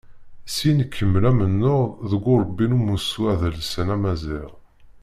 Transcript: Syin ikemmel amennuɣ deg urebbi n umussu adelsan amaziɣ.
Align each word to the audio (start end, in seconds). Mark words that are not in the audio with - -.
Syin 0.53 0.83
ikemmel 0.85 1.23
amennuɣ 1.29 1.81
deg 2.09 2.23
urebbi 2.33 2.65
n 2.67 2.75
umussu 2.77 3.21
adelsan 3.31 3.87
amaziɣ. 3.95 4.49